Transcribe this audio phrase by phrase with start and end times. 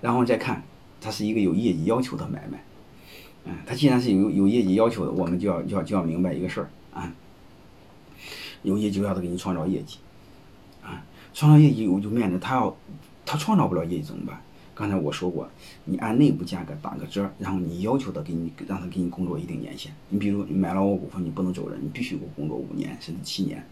[0.00, 0.62] 然后再看，
[1.00, 2.62] 它是一个有业绩要求的买卖。
[3.44, 7.12] 嗯，它既然是有有业绩要求的，我们就要就要就要明白一个事儿啊，
[8.62, 9.98] 有业绩要他给你创造业绩，
[10.82, 12.76] 啊，创造业绩我就面临他要
[13.24, 14.40] 他创造不了业绩怎么办？
[14.74, 15.50] 刚才我说过，
[15.86, 19.92] 你按内部价格打个折，然后你要求他给你让他给你工作一定年限。
[20.08, 23.64] 你比如你买了我股份，你不能走人，你必须给我工作五年甚至七年。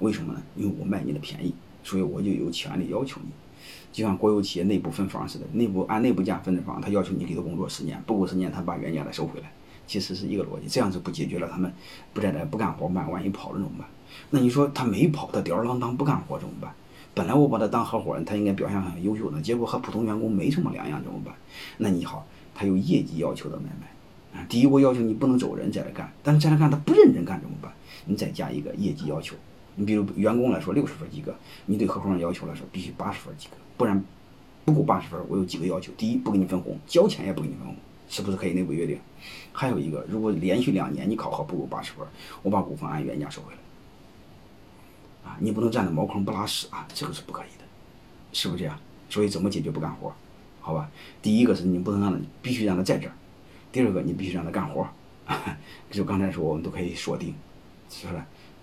[0.00, 0.42] 为什么呢？
[0.56, 3.30] 因为我卖你的便宜，所以我就有权利要求你。
[3.92, 9.50] 就像国有企业内部分房似的，内部按内部价分的房，他要求你给他工作十年，不够十年他把原价再收回来，
[9.86, 10.68] 其实是一个逻辑。
[10.68, 11.72] 这样子不解决了他们
[12.12, 13.88] 不在这不干活办，万一跑了怎么办？
[14.30, 16.72] 那你说他没跑，他吊儿郎当不干活怎么办？
[17.12, 21.34] 本来我把他当合伙人，他应该表现很优秀的，结果和普通员工没什么两样，怎么办？
[21.78, 24.46] 那你好，他有业绩要求的买卖啊。
[24.48, 27.72] 第一，我要求你不能走人在这干，但是在这干他不认真干怎么办？
[28.04, 29.34] 你再加一个业绩要求。
[29.80, 31.34] 你比如员工来说六十分及格，
[31.64, 34.04] 你对合伙人要求来说必须八十分及格，不然
[34.66, 37.74] 不够八十分，我有几个要求：第一，不给你分红，交钱也不给你分红，
[38.06, 38.98] 是不是可以内部约定？
[39.54, 42.06] 还有一个，如果连续两年你考核不够八十分，
[42.42, 45.30] 我把股份按原价收回来。
[45.30, 47.64] 啊，你不能占着茅坑不拉屎啊，这个是不可以的，
[48.34, 48.78] 是不是这样？
[49.08, 50.12] 所以怎么解决不干活？
[50.60, 50.90] 好吧，
[51.22, 53.12] 第一个是你不能让他，必须让他在这儿；
[53.72, 54.86] 第二个你必须让他干活。
[55.90, 57.34] 就刚才说，我们都可以锁定，
[57.88, 58.22] 是不是？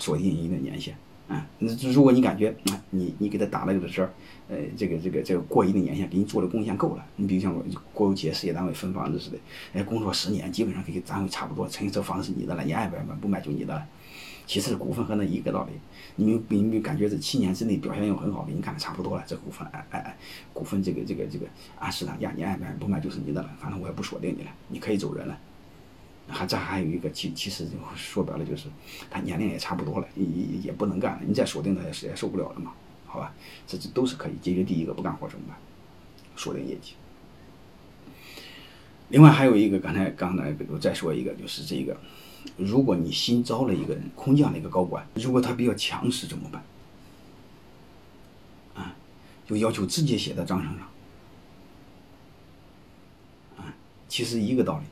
[0.00, 0.96] 锁定一定的年限。
[1.28, 4.10] 啊，那如果你感觉啊，你你给他打了个折，
[4.48, 7.54] 呃，这个这个这个过一定年限，给你做的贡献够了，你比如像
[7.92, 9.38] 国有企业、事业单位分房子似的，
[9.74, 13.86] 哎，工作十年，基本上给单位差不多，成这房子是你的了，你爱买买不买就你的了。
[14.46, 15.72] 其次股份和那一个道理，
[16.16, 20.16] 你你你感觉这七年之内表现又很好，给你干的差不多了，这股份哎哎哎，
[20.54, 21.44] 股份这个这个这个
[21.78, 25.38] 按市场价你爱买不买就是你的了，反正我也不锁定你了，你可以走人了。
[26.28, 28.68] 还这还有一个其其实说白了就是
[29.10, 30.24] 他年龄也差不多了，也
[30.64, 32.72] 也不能干了，你再锁定他也是也受不了了嘛，
[33.06, 33.32] 好吧？
[33.66, 34.62] 这这都是可以解决。
[34.62, 35.56] 第一个不干活怎么办？
[36.36, 36.94] 锁定业绩。
[39.08, 41.96] 另外还有一个，刚才刚才我再说一个，就是这个。
[42.56, 46.62] 如果你新招了一个人，空降了一个高管，如果他比较强势怎么办？
[48.74, 48.94] 啊，
[49.46, 50.88] 就要求直接写在章程上。
[53.56, 53.74] 啊，
[54.08, 54.84] 其实一个道理。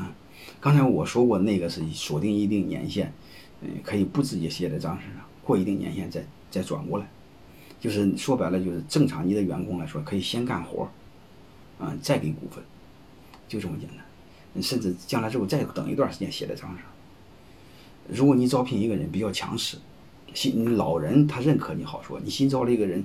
[0.00, 0.12] 啊，
[0.60, 3.12] 刚才我说过那个是锁定一定年限，
[3.60, 7.06] 嗯，可以不直接写在章程上，过一定年限再再转过来。
[7.78, 10.88] 就是说白了，就是正常你的员工来说，可以先干活，
[11.78, 12.64] 啊，再给股份，
[13.46, 14.62] 就这么简单。
[14.62, 16.78] 甚至将来之后再等一段时间写在章上。
[18.08, 19.76] 如果你招聘一个人比较强势，
[20.32, 23.04] 新老人他认可你好说，你新招了一个人，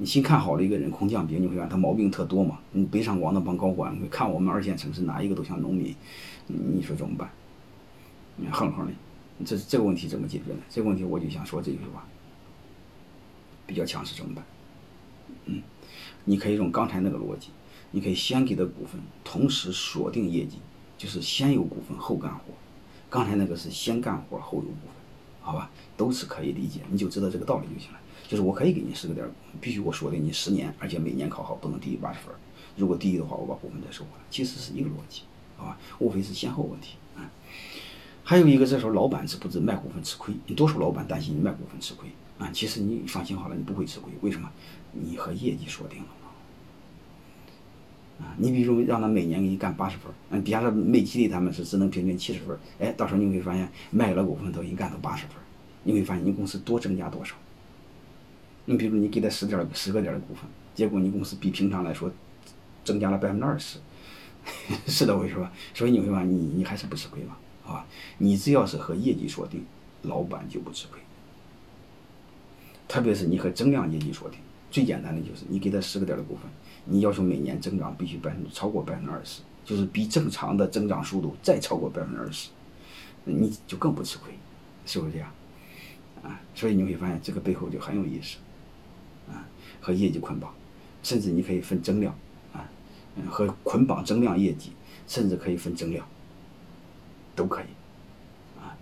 [0.00, 2.58] 你新看好了一个人空降兵，你会发现他毛病特多嘛。
[2.72, 5.94] 你北上广那帮高管看我们二线城市哪一个都像农民，
[6.46, 7.30] 你说怎么办？
[8.36, 8.92] 你哼哼的，
[9.44, 10.60] 这这个问题怎么解决呢？
[10.70, 12.02] 这个问题我就想说这句话，
[13.66, 14.42] 比较强势怎么办？
[15.44, 15.60] 嗯，
[16.24, 17.50] 你可以用刚才那个逻辑，
[17.90, 20.56] 你可以先给他股份，同时锁定业绩。
[20.96, 22.44] 就是先有股份后干活，
[23.08, 24.99] 刚才那个是先干活后有股份，
[25.40, 27.98] 好吧，都是可以理解，你就知道这个道理就行了。
[28.28, 29.28] 就是我可以给你十个点，
[29.60, 32.32] 必须我锁定你十年，而且每年考好不能低于八十分，
[32.76, 34.24] 如果低于的话，我把股份再收回来。
[34.30, 35.22] 其实是一个逻辑，
[35.56, 37.28] 好吧，无非是先后问题啊。
[38.22, 40.32] 还有一个，这时候老板是不知卖股份吃亏？
[40.46, 42.08] 你多数老板担心你卖股份吃亏
[42.38, 44.48] 啊，其实你放心好了，你不会吃亏，为什么？
[44.92, 46.08] 你和业绩锁定了。
[48.36, 55.36] 你比如让他每年给你干八十分，嗯，比方说美吉利他们是只能平均七十分，哎，到时候你会发现卖了股份都给你干到八十分，
[55.84, 57.34] 你会发现你公司多增加多少？
[58.66, 60.44] 你比如你给他十点十个点的股份，
[60.74, 62.10] 结果你公司比平常来说
[62.84, 63.78] 增加了百分之二十，
[64.86, 65.50] 是这回事吧？
[65.74, 67.86] 所以你会发现你你还是不吃亏嘛，好吧？
[68.18, 69.64] 你只要是和业绩锁定，
[70.02, 71.00] 老板就不吃亏。
[72.86, 74.38] 特别是你和增量业绩锁定，
[74.70, 76.44] 最简单的就是你给他十个点的股份。
[76.86, 82.48] 你要求每年增长必须百分之超过百分之二十，就是比正常的增长速度再超过百分之二十，
[83.24, 84.32] 你就更不吃亏，
[84.86, 85.30] 是不是这样？
[86.22, 88.38] 啊，所以你会发现这个背后就很有意思，
[89.30, 89.46] 啊，
[89.80, 90.52] 和业绩捆绑，
[91.02, 92.14] 甚至你可以分增量，
[92.54, 92.64] 啊，
[93.28, 94.72] 和捆绑增量业绩，
[95.06, 96.04] 甚至可以分增量，
[97.36, 98.76] 都可以，啊，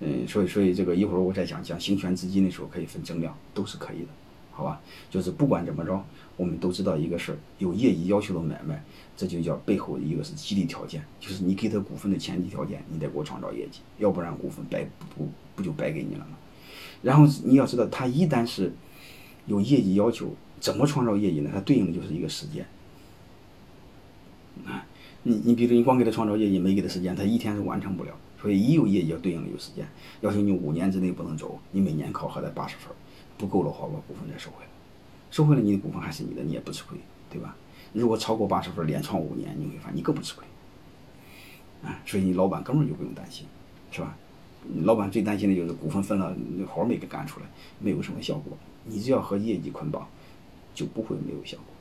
[0.00, 4.08] 嗯，所以所以这个一会儿我再讲讲行权资金的时候可以分增量，都是可以的。
[4.52, 6.04] 好吧，就是不管怎么着，
[6.36, 8.84] 我们都知道一个事儿，有业绩要求的买卖，
[9.16, 16.36] 这就叫背后一个是激励条件，就是你给他股份的前提条件，你得给我创造业绩，要不然股份白不不就白给你了吗？
[17.02, 18.72] 然后你要知道，他一旦是
[19.46, 21.50] 有业绩要求，怎么创造业绩呢？
[21.52, 22.64] 它对应的就是一个时间。
[24.64, 24.86] 啊，
[25.22, 28.10] 你你比如你光给他创造业绩，没给他时间，他一天是完成不了。
[28.40, 29.86] 所以一有业绩要对应的有时间，
[30.20, 32.94] 要求你五年之内不能走，你每年考核在八十分。
[33.38, 34.70] 不够的话，把股份再收回来，
[35.30, 36.98] 收回来你的股份还是你的，你也不吃亏，
[37.30, 37.56] 对吧？
[37.92, 40.44] 如果超过八十分，连创五年，你会发现你更不吃亏。
[41.82, 43.46] 啊，所以你老板根本就不用担心，
[43.90, 44.16] 是吧？
[44.84, 47.46] 老板最担心的就是股份分了，那活没给干出来，
[47.80, 48.56] 没有什么效果。
[48.84, 50.06] 你只要和业绩捆绑，
[50.72, 51.71] 就不会没有效果。